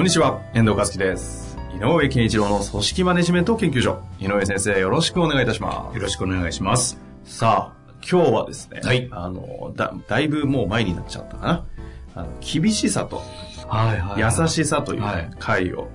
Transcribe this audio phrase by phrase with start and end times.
[0.00, 1.58] こんにちは、遠藤和樹です。
[1.74, 4.02] 井上健一郎の組織マネジメント研究所。
[4.18, 5.94] 井上先生、よろしくお願いいたします。
[5.94, 6.98] よろしくお願いします。
[7.24, 11.66] さあ、今日はですね、はいあの、だ、だいぶもう前になっちゃったかな。
[12.14, 13.22] あの、厳しさと
[13.68, 15.90] はいは優しさというはい回を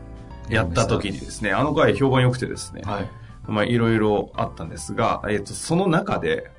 [0.50, 3.10] やった時にですね、あの回評判良くてですね、はい。
[3.48, 6.52] まあいろいろあったんですが、えっと、その中で、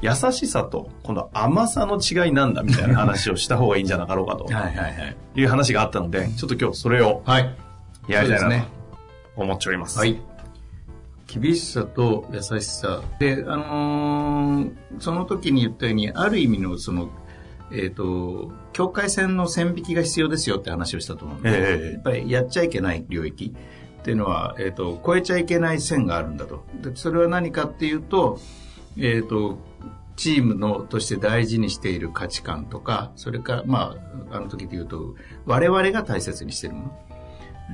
[0.00, 5.16] 優しさと、この甘さの違いなんだみたいな話をした方がいいんじゃなかろうかと はいはいはい。
[5.34, 7.54] いう話があったので、ちょっと今日それをはい。
[8.06, 8.66] やりたいなと
[9.36, 9.98] 思っております。
[9.98, 10.18] はい。
[11.26, 13.02] 厳しさと優しさ。
[13.18, 17.10] で、あのーその時に言ったように、ある意味のその、
[17.70, 23.54] えっ、と、境界線の線引きが必要ですよって話をしたと思うんで、ええやっぱりやっちゃいけない領域
[24.00, 26.64] っていうのは、えっ、と、超えちゃいけない線があるんだと。
[26.82, 28.40] でそれは何かっていうと、
[28.96, 29.58] えっ、と、
[30.18, 33.96] チームのとして大事にしている価値観とか、それから、ま
[34.30, 35.14] あ、あの時で言うと、
[35.46, 37.08] 我々が大切にしているもの。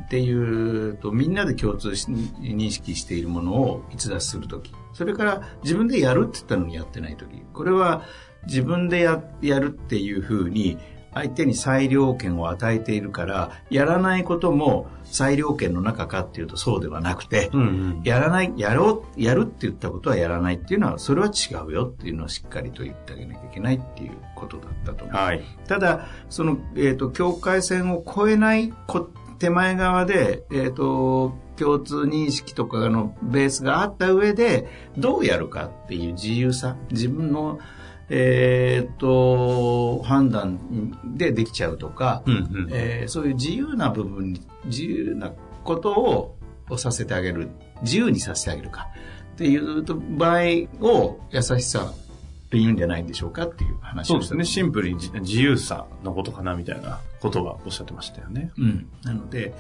[0.07, 4.75] っていうと、みんなで共通し認識しているものを逸脱するとき。
[4.93, 7.41] それから、自分でやるって言ったのにやってないとき。
[7.55, 8.03] これは、
[8.47, 10.77] 自分でややるっていうふうに、
[11.15, 18.03] 相手に裁量権を与えているから、やらないことも裁量権の中かっていうとそうではなくて、うんうん。
[18.05, 25.17] やらない、やろう、やるって言ったことはやらないっていうのは、それは違うよっていうのをしっかりと言ってあげなきゃいけないっていうことだったと思う。
[25.17, 25.45] はい。
[25.69, 37.59] ただ、その、えっ、と、境界線を越えないこ手前側で、えっ、と、共通認識とかのベースがあった上で、どうやるかっていう自由さ、自分の、
[38.11, 42.69] えっ、と、判断でできちゃうとか、うんうん。
[42.73, 45.33] えーそういう自由な部分に、自由な
[45.65, 46.37] ことを
[46.71, 47.51] をさせてあげる、
[47.83, 48.89] 自由にさせてあげるか
[49.35, 50.41] っていうと場合
[50.81, 51.93] を優しさ
[52.51, 54.45] と言うんじゃないんでしょうかっていう話そうですね。
[54.45, 58.51] シンプルにじ自由さのことかなみたいなことがおっしゃってましたよね。
[58.57, 58.89] うん。
[59.03, 59.55] なので、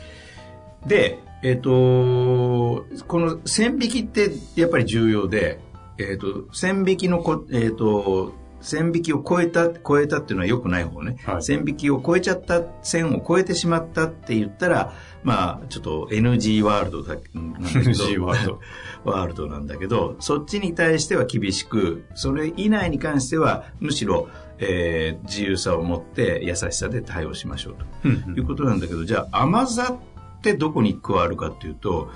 [0.86, 5.60] で、えっ、と、この線引きってやっぱり重要で、
[5.98, 8.34] えっ、と、線引きのこ、えっ、と、
[8.64, 11.16] 線引きを超えた、超えたっていうのは良くない方ね。
[11.24, 18.60] はい線引きを超えちゃった、線を超えてしまったって言ったら、まあ、ちょっと NG ワールドだ NG ワールド。
[19.04, 24.28] ワールドなんだけど、そっちに対しては厳しく、それ以内に関しては、むしろ、
[24.58, 27.84] えー自由さを持って優しさで対応しましょうと。
[28.04, 29.98] うんうんいうことなんだけど、じゃあ甘さ
[30.38, 32.08] ってどこに加わるかっていうと、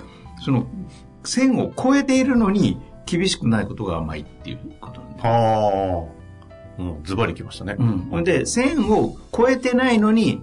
[0.43, 0.67] その
[1.23, 5.33] 線を越えているのに厳しくないことが甘いっていうことなんだよ。
[5.33, 6.07] は
[6.77, 6.81] あ。
[6.81, 7.75] もうズバリきましたね。
[7.77, 7.99] うん。
[8.09, 10.41] ほんで、線を越えてないのに、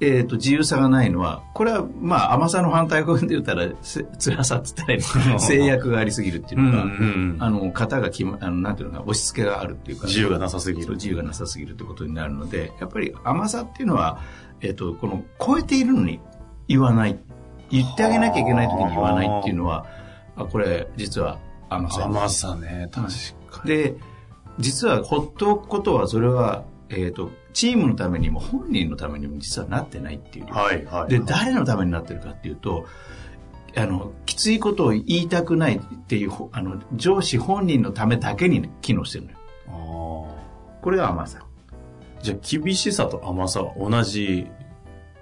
[0.00, 10.94] えっ、と、自由さがないのは、これは、まあ、甘さの反対語で言ったら、せ辛さって言ったらいいの制約がありすぎるっていうのが、うんうんうんあの、型が決ま、あの、なんていうのか、押し付けがあるっていうか、自由がなさすぎる。
[10.94, 14.20] 自由がなさすぎるってことになるので、やっぱり甘さっていうのは、
[14.62, 16.18] えっ、と、この超えているのに
[16.66, 17.18] 言わない。
[17.70, 19.86] 言ってあげなきゃいけない時に言わないっていうのは、
[20.34, 21.38] あ、これ実は
[21.70, 22.04] 甘さ。
[22.04, 23.06] 甘さね、確
[23.50, 23.68] かに。
[23.68, 23.94] で、
[24.58, 30.46] 実はほっとくことは、それは、えっ、と、チームのためにも本人のためにも実はなってないっていう。
[30.46, 31.10] はいはい。
[31.10, 32.86] で、誰のためになってるかっていうと、
[33.76, 39.36] あの、きついことを言いたくないっていう、ほあの、上司本人のためだけに機能してるのよ。
[39.68, 41.38] あこれが甘さ。
[41.38, 44.46] ーじゃあ、厳しさと甘さは同じ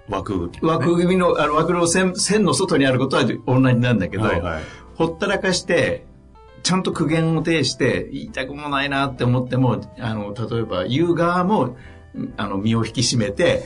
[0.09, 4.63] 枠組みね、枠組みの、あの、枠の線、線の外にあることは同じなんだけど、はいはい。
[4.95, 6.05] ほったらかして、
[6.63, 11.77] ちゃんと苦言を呈して、言いたくもないなって思っても、あの、例えば言う側も、
[12.37, 13.63] あの、身を引き締めて、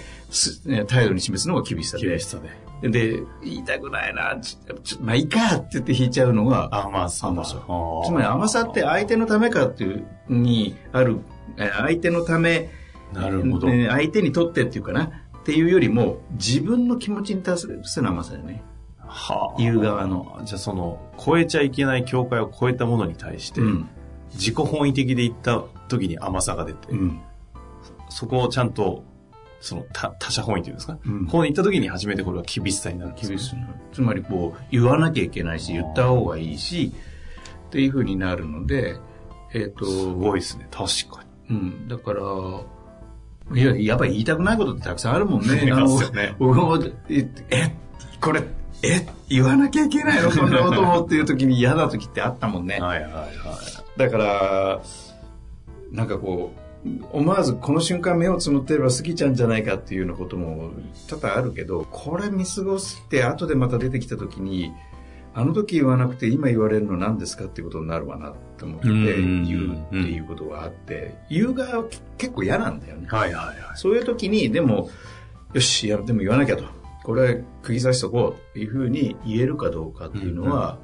[0.88, 2.07] 態度に示すのが厳しさで。
[2.07, 2.90] 厳しさで。
[2.90, 7.28] で、言いたくないな、ちょまあいいかって言って引いちゃうのが、甘さ。
[7.28, 7.56] 甘さ
[8.06, 11.19] つまり甘さって相手のためかっていうにある、
[11.57, 12.69] え相手のため、
[13.13, 13.69] なるほど。
[13.69, 15.04] え相手にとってっていうかな、
[15.38, 18.63] っていうよりも、自分の気持ちに対する甘さだよね。
[19.13, 20.42] はあ言う側の。
[20.44, 23.89] じゃあその、超えちゃいけない境界を超えたものに対して、うん。
[24.33, 27.21] 自己本位的で言った時に甘さが出て、うん。
[28.10, 29.04] そこをちゃんと、
[29.62, 36.92] その他他者本位というんですか、うんこう言った時に初めてこれは厳しさになるんです厳しいのつまりこう、言わなきゃいけないし、言った方がいいし、
[37.68, 38.98] っていうふうになるので、
[39.54, 41.56] えっ、と、すごいですね、確かに。
[41.56, 42.21] うん、だから、
[43.56, 45.56] いや、やっぱり言いたくないことってたくさんあるもんね。
[46.13, 46.36] ね
[47.50, 47.75] え
[48.19, 48.44] これ、
[48.83, 50.30] え、言わなきゃいけないの？
[50.30, 52.80] こんなこともっていう時に嫌な時ってあったもんね。
[52.80, 53.31] はいはいはい。
[53.97, 54.81] だから、
[55.91, 56.51] なんかこ
[56.85, 60.71] う、思わずこの瞬間目をつむってれば過ぎちゃうんじゃないかっていうようなことも
[61.07, 64.74] 多々あるけど、これ見過ごして後でまた出てきた時に、
[65.33, 71.85] あの時言わなくて今言われるの何ですかっていうことになるわなと思ってうん言うっていうことがあって、言う側は
[72.18, 73.07] 結構嫌なんだよね。
[73.09, 73.57] はいはいはい。
[73.75, 74.89] そういう時に、でも、
[75.53, 76.65] よし、やでも言わなきゃと。
[77.04, 80.80] これは釘刺しとこうっていうふうに言えるかどうかっていうのは、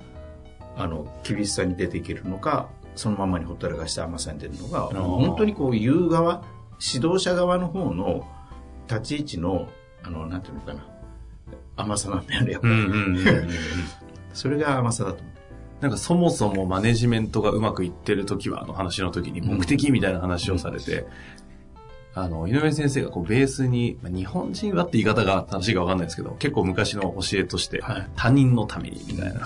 [0.75, 6.43] あの、厳しさに出ていけるのか、そのままにほったらかして甘さに出るのが、ー本当にこう言う側、
[6.93, 8.27] 指導者側の方の
[8.89, 9.69] 立ち位置の、
[10.03, 10.85] あの、なんていうのかな、
[11.77, 12.73] 甘さなんだよね、やっぱり。
[12.73, 13.49] うんうんうんうん。
[14.33, 15.29] それが甘さだと思う。
[15.81, 21.05] なんかそもそもマネジメントがうまくいってる時は、あの話の時に目的みたいな話をされて、
[22.21, 29.45] あの、井上先生がこうベースに、まあ日本人はって言い方が正しいかわかんないですけど、結構昔の教えとして、はい他人のためにみたいな。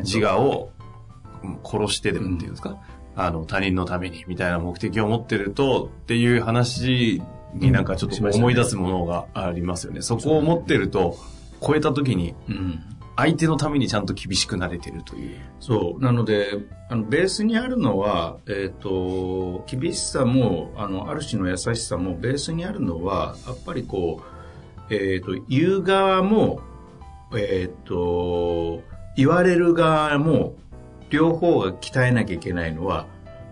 [0.00, 0.70] 自我を
[1.42, 2.78] うん殺してでもっていうんですか、
[3.16, 7.22] あの、他人のためにみたいな目的を持ってるとっていう話
[7.54, 10.02] になんかちょっと思い出すものがありますよね。
[10.02, 11.16] そこを持ってると、
[11.60, 12.80] 超えた時にうん。
[13.16, 15.38] 相手のためにちゃんと厳しくなれてるという。
[15.60, 16.02] そう。
[16.02, 16.58] なので、
[16.88, 24.20] あの、ベースにあるのは、えっ、と、厳しさも、あの、ある種の優しさも、ベースにあるのは、やっぱりこ
[24.90, 26.60] う、えっ、と、言う側も、
[27.36, 28.82] えっ、と、
[29.16, 30.56] 言われる側も、
[31.10, 33.06] 両方が鍛えなきゃいけないのは、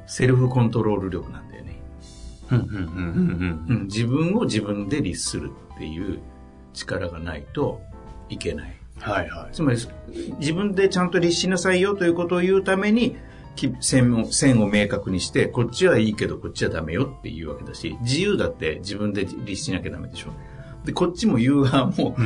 [0.07, 1.81] セルフコントロール力なんだよね。
[2.51, 6.21] うんうんうんうんうん、自分を自分で律するっていう
[6.75, 7.81] 力がないと
[8.29, 8.82] いけない。
[9.03, 9.55] はいはい。
[9.55, 9.79] つまり、
[10.39, 13.17] 自分でちゃんと律しなさいよということを言うために、
[13.55, 20.31] き線を線を明確にして、こっちはいいけどこっちはダメよっていうわけだし、自由だって自分で律しなきゃダメでしょ。
[20.85, 22.17] で、こっちも言う側も、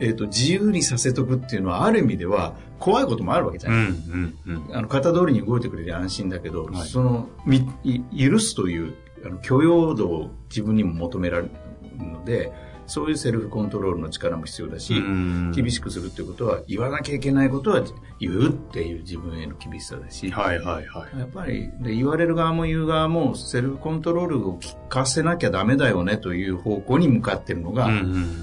[0.00, 3.84] えっ、と、自由にさせとくっていうのは、ある意味では、怖いこともあるわけじゃうない。
[3.84, 4.76] んうんうん。
[4.76, 8.94] あの、型通りに動いてくれて安心だけど、はいその、み、い許すという、
[9.26, 11.50] あの、許容度を自分にも求められる
[11.98, 12.52] ので、
[12.88, 17.82] そういうセルフコントロールの力も必要だし、うん厳しくするってことは、言わなきゃいけないことは
[18.18, 21.18] 言うっていう自分への厳しさだし、はいはいはい。
[21.18, 27.90] やっぱりで言われる側も言う側もセルフコントロールを聞かせなきゃダメだよねという方向に向かってるのが、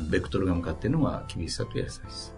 [0.10, 2.32] ベクトルが向かってるのが厳しさと優しさ。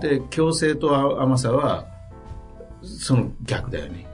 [0.00, 1.86] で、強制と甘さは、
[2.82, 4.06] その逆だよね。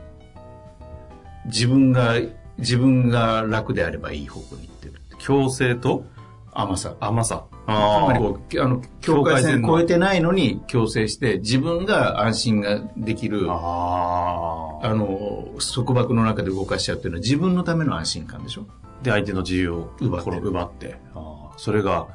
[1.46, 2.16] 自分が、
[2.58, 4.94] 自分が楽であればいい方向に行ってる。
[5.18, 6.04] 強制と
[6.52, 6.94] 甘さ。
[7.00, 7.44] 甘さ。
[7.50, 13.54] つまりあこう、あの、境界線越えてないのに強制して、自分が安心ができる、あ。
[13.54, 14.90] ああ。
[14.90, 18.66] あの、束縛の中で動かしちゃうっていうのは自分のための安心感でしょ？
[19.02, 20.96] で、相手の自由を奪って奪って。
[21.14, 21.58] ああ。
[21.58, 22.06] それが、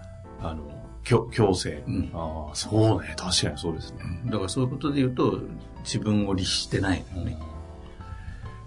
[0.42, 0.64] あの、
[1.04, 1.84] 強強制。
[1.88, 3.16] うんああ、そうね。
[3.18, 4.00] 確かにそうですね。
[4.26, 5.40] だからそういうことで言うと、
[5.84, 7.40] 自分を律してないのよね。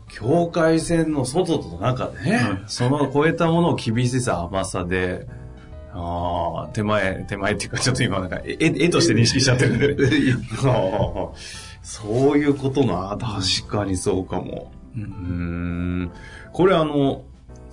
[0.09, 5.29] 境界線の外と中でね、うんその超えたものを厳しさ、甘さで、
[5.93, 10.07] ああ、手前、手前っていうか、ちょっと今なんか、絵、絵として認識しちゃってる んで。
[11.83, 14.71] そういうことな、確かにそうかも。
[14.97, 16.11] うん。
[16.53, 17.25] これあの、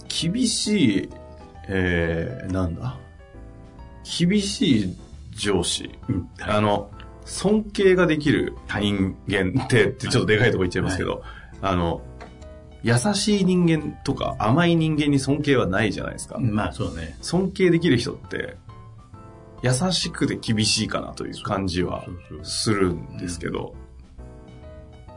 [0.08, 1.10] 厳しい、
[1.68, 2.98] えー、なんだ？
[4.20, 4.98] 厳しい
[5.36, 5.92] 上司。
[6.08, 6.90] うんあの、
[7.26, 11.24] 尊敬ができる人間って、ってちょっとでかいとこ言っちゃいますけど、
[11.62, 12.02] あの、
[12.88, 16.40] 優しい人間とか甘い人間に尊敬はないじゃないですか。
[16.40, 17.18] まあそうね。
[17.22, 18.56] 尊敬できる人って、
[19.62, 22.06] 優しくて厳しいかなという感じは
[22.44, 23.76] するんですけど。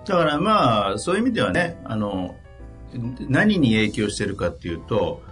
[0.04, 2.34] だからまあ、そういう意味ではね、あの、
[3.28, 5.22] 何に影響してるかっていうと、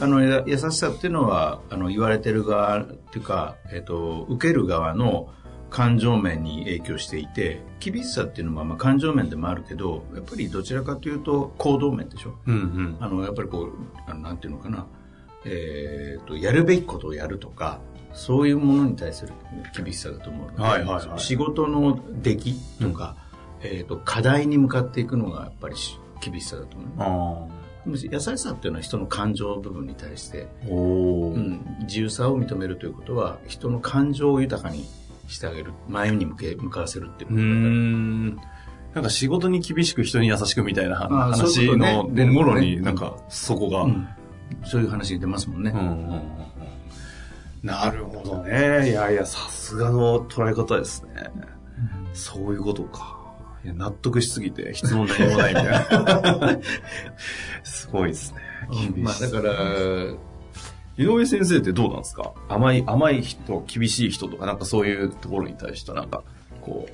[0.00, 5.28] あの、や優しさっていうのは、あの、言われてる側っていうか、えっと、受ける側の
[5.72, 12.34] 感情面に影響していて、厳しさっていうのはまあ感情面でもあるけど、やっぱりどちらかというと行動面でしょ。
[12.46, 12.96] うんうん。
[13.00, 13.72] あの、やっぱりこう、
[14.06, 14.86] あのなんていうのかな、
[15.46, 17.80] えっと、やるべきことをやるとか、
[18.12, 19.32] そういうものに対する
[19.74, 23.16] 厳しさだと思うので、はいはいはい仕事の出来とか、
[23.62, 27.62] えっと、課題に向かっていくのがやっぱりし厳しさだと思う。
[27.86, 30.48] 優しさっていうのは人の感情部分に対して。
[30.68, 34.84] うん、自由さを認めるということは、人の感情を豊かに
[35.26, 38.36] してあげる、前に向け、向かわせるっていううん。
[38.94, 43.82] なんか仕事に厳しく人に優しくみたいな話のもろになんかそこが。
[43.82, 44.08] うん
[44.64, 45.70] そういう話に出ますもんね。
[45.74, 46.22] うんうんうんうん
[47.62, 48.90] なるほどね。
[48.90, 51.30] いやいや、さすがの捉え方ですね。
[52.12, 53.20] そういうことか。
[53.64, 56.58] いや納得しすぎて質問何もないみたいな。
[57.62, 58.40] すごいですね。
[58.96, 59.54] うんまあだから、
[60.98, 62.32] 井上先生ってどうなんですか？
[62.48, 66.22] 甘い、甘い人、厳しい人とか、なんかそういうところに対して、なんか、
[66.60, 66.88] こ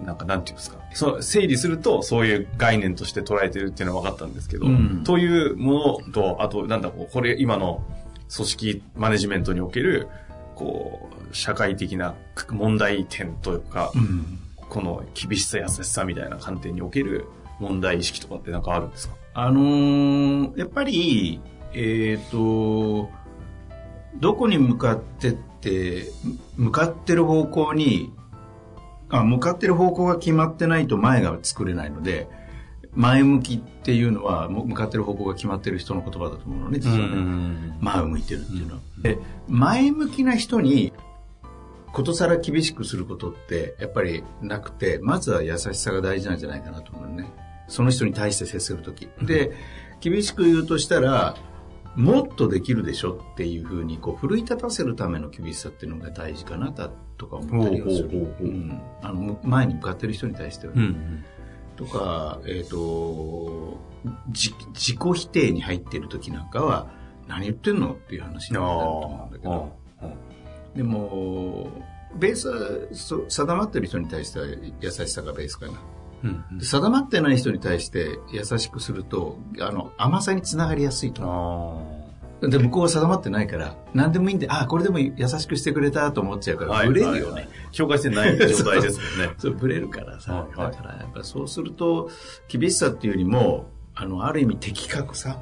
[0.00, 0.78] う、なんかなんていうんですか？
[0.94, 7.84] そう、整理すると、そういう概念として捉えてるっていうのは分かったんですけど、うんというものと、あと、なんだこう、これ、今の
[8.34, 10.08] 組織マネジメントにおける、
[10.54, 12.14] こう、社会的な
[12.50, 14.38] 問題点というか、うん。
[14.68, 17.26] この厳しさ、優しさみたいな観点における
[17.60, 19.14] 問題意識とかってなんかあるんですか？
[19.34, 21.40] あのーやっぱり、
[21.74, 23.10] えっ、と、
[24.20, 26.06] どこに向かってって、
[26.56, 28.12] 向かってる方向に、
[29.08, 32.28] あ、向かってる方向が決まってないと前が作れないので、
[32.94, 37.76] 前向きっていうのは、向かってる方向が決まってる人の言葉だと思うのね、実はね。
[37.80, 38.80] 前を向いてるっていうのは。
[39.02, 40.92] で、前向きな人に、
[41.92, 47.32] ことさら厳しくすることって、やっぱりなくて、まずは優しさが大事なんじゃないかなと思うね。
[47.68, 49.08] その人に対して接するとき。
[49.22, 49.52] で、
[50.00, 51.36] 厳しく言うとしたら、
[51.96, 58.08] もっとできるでしょっていうふうに、こう、奮い立たせるための厳しさっていうのが大事かなだとか思ったりはする。
[58.08, 60.82] ほうんあの、む前に向かってる人に対してはね。
[60.82, 61.24] うん。
[61.76, 63.78] とか、えっ、と、
[64.30, 66.90] じ自己否定に入っている時なんかは、
[67.28, 69.72] 何言ってんのっていう話になると思うんだけど、
[70.74, 71.68] でも、
[72.16, 74.46] ベースはそ定まってる人に対しては
[74.80, 75.72] 優しさがベースかな。
[76.22, 76.58] うん。
[76.58, 82.02] で定まってない人に対して優しくすると、あの、甘さにつながりやすいと。
[82.40, 87.48] で、向こうは定まってないから、何でもいいんで、あ、これでも優しくしてくれたと思っちゃうから、はいブレるよね。
[87.70, 89.34] 境界線ない状態ですもんね。
[89.38, 90.32] そう、ブレるからさ。
[90.34, 92.10] はいはいだから、やっぱそうすると、
[92.48, 95.40] 厳しさっていうよりも、あの、ある意味的確さ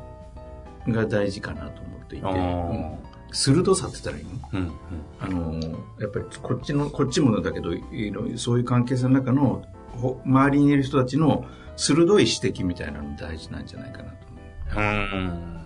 [0.88, 2.26] が大事かなと思っていて、
[3.32, 4.30] 鋭さって言ったらいいの？
[4.52, 4.72] うん。
[5.20, 9.62] あの、やっぱりこっちの、こっちもだけど、いろいろそういう関係性の中の、ほ
[10.25, 11.45] 周りにいる人たちの
[11.76, 14.26] 鋭い指摘みたいなの大事なんじゃないかなと
[14.76, 14.83] 思う。
[14.83, 14.87] う
[15.19, 15.61] ん。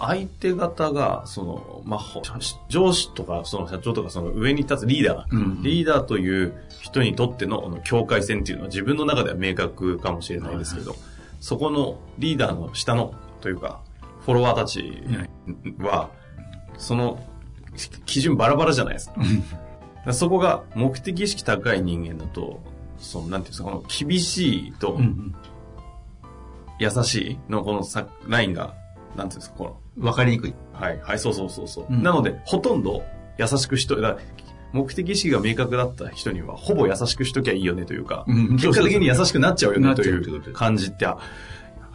[0.00, 2.22] 相手方が、その、まあ、ほ
[2.68, 10.94] 上司とか、その社長とか、その上に立つリーダー、うんリーダーという人にとっての、あの境界線っていうのは自分の中では明確かもしれないですけど、
[11.40, 13.80] そこのリーダーの下の、というか、
[14.24, 15.02] フォロワーたち
[15.78, 16.10] は、
[16.78, 17.18] その、
[18.06, 19.10] 基準バラバラじゃないです
[20.04, 20.12] か。
[20.12, 22.60] そこが目的意識高い人間だと、
[22.98, 25.34] その、なんていうんですか、この厳しいとうん
[26.78, 28.74] 優しいのこのさラインが、
[29.16, 30.04] なんていうんですか、この、うん。
[30.04, 30.54] わかりにくい。
[30.72, 31.86] はい、はい、そうそうそうそう。
[31.88, 33.04] うんなので、ほとんど
[33.38, 34.16] 優しくしと、だ
[34.72, 41.18] 目的意識が明確だった人には、ほぼ優しくしときゃいいよねというか、うん結果的に優しくなっちゃうよねという感じって、あ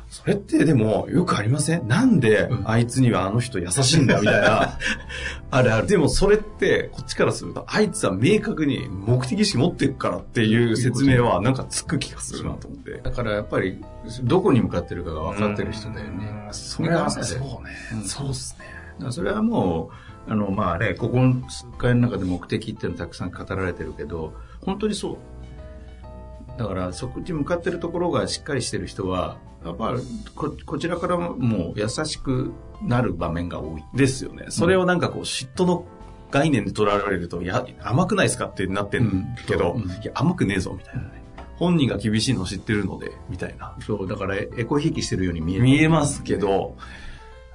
[0.10, 1.88] それってでもよくありません？
[1.88, 4.78] なんでうんあいつにはあの人優しいんだみたいな。
[5.52, 5.88] あるある。
[5.88, 13.00] でもそれって、こっちからすると、あいつは明確に目的意識持ってるからっていう説明はなんかつく気がするなと思って。
[13.04, 13.82] だからやっぱり、
[14.24, 16.46] どこに向かってるかが分かってる人だよね。
[16.48, 17.42] うんそれは、そそうう
[17.96, 18.06] ねね。
[18.06, 18.58] そうっす
[19.02, 19.12] ね。
[19.12, 19.90] それはも
[20.28, 24.34] う、あの、まあね、ここの数回の中で目的っていうのたくさん語られてるけど、
[24.66, 26.60] 本当にそう。
[26.60, 29.38] だから、そこに向かってるところがしっかりしてる人は、
[29.68, 29.96] やっぱ
[30.36, 33.84] こ、こちらからも優しくなる場面が多い。
[33.94, 34.46] ですよね。
[34.50, 35.86] それをなんかこう、嫉妬の
[36.32, 41.24] 概念で捉えられると、いや、甘くないですかってなってんけど、うんいや、甘くねえぞ、みたいなね。
[41.58, 43.76] 本人が厳しいの知ってるので、みたいな。
[43.86, 45.64] そう、だからエコひいきしてるように見える。
[45.64, 46.76] 見えますけど、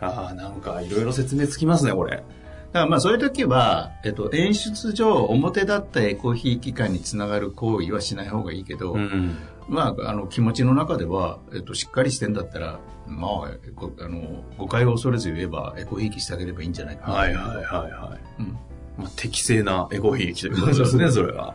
[0.00, 2.16] ああ、なんかいろいろ説明つきますね、これ。
[2.16, 9.36] だからまあそういう時は、えっと、演出上表だったエコひいき感につながる行為はしない方がいいけど、ん。
[9.68, 13.30] まあ、あの、気持ちの中では、えっと、しっかりしてんだったら、まあ、
[13.74, 17.14] ごあの、誤解を恐れず言えば、エコひいきしてあげればいいんじゃないかな。
[17.14, 18.42] はいはいはいはい。
[18.42, 18.58] うん。
[18.98, 21.54] まあ、適正なエゴ悲劇ということですね、それは。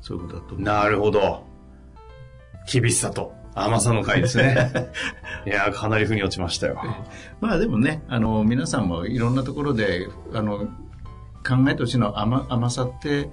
[0.00, 0.54] そういうことだと。
[0.56, 1.46] なるほど。
[2.70, 4.92] 厳しさと甘さの回ですね。
[5.46, 6.80] いやー、かなり腑に落ちましたよ。
[7.40, 10.58] まあでもね、あの、皆さんもいろんなところで、あの、
[11.46, 13.30] 考えてほしいのは甘甘さって、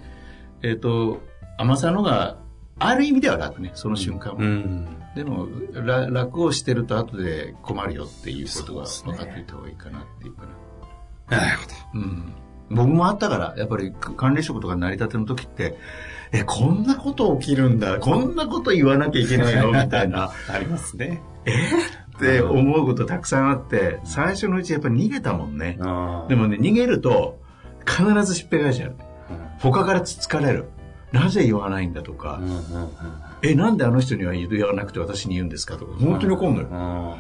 [0.62, 1.22] えっ、と、
[1.58, 2.38] 甘さのが、
[2.80, 4.44] ある意味では楽ね、その瞬間は。
[4.44, 4.88] ん。
[5.16, 10.44] でも、ら楽をしてると後で困るよっていうことが分かっていた方がいいかなっていうか
[11.30, 11.38] な。
[11.38, 11.64] なるほ
[11.98, 12.00] ど。
[12.00, 12.34] うん。
[12.72, 15.78] 僕もあったから、やっぱり管理職とか成り立ての時って、
[16.32, 21.22] え、こんなこと起きるんだ、こんなこと言わなきゃいけないのみたいな、 ありますね。
[22.18, 25.78] って思うことたくさんあって、最初のうちやっぱり逃げたもんね。
[25.82, 27.40] あでもね、逃げると、
[27.86, 28.96] 必ずしっぺ返しちゃう。
[29.60, 30.70] 他からつつかれる。
[31.12, 32.92] なぜ言わないんだとか、うんうんうん
[33.42, 37.18] え、なんであの人には言わなくて私に言うんですかとか、本当に怒んのよ。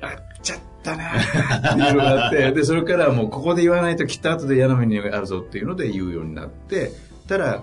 [0.00, 1.10] やっちゃったな
[1.74, 6.92] っていうのがあって、で、それからもうここで言わないときっと後で嫌な目にあるぞっていうので言うようになって、
[7.26, 7.62] たら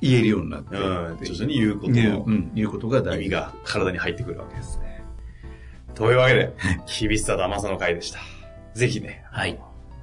[0.00, 3.18] 言えるようになって、うん徐々に言うこと言う、のうん、言うことが意大事。
[3.18, 5.04] 味が体に入ってくるわけですね。
[5.94, 6.52] というわけで、
[7.00, 8.18] 厳しさと甘さの回でした。
[8.74, 9.58] ぜひね、はい。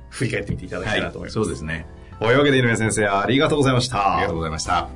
[0.09, 1.33] 振り返ってみていただきたいなと思います。
[1.33, 1.85] そうですね。
[2.21, 4.17] というわけで井上先生、ありがとうございました。
[4.17, 4.87] ありがとうございました。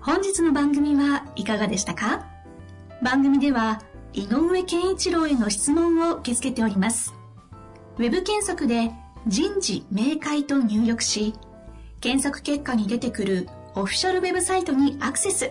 [0.00, 2.24] 本日の番組はいかがでしたか？
[3.02, 7.14] 番組では井上健一郎への質問を受け付けております。
[7.98, 8.92] ウェブ検索で
[9.26, 11.34] 人事明快と入力し、
[12.00, 15.50] 検索結果に出てくるオフィシャルウェブサイトにアクセス。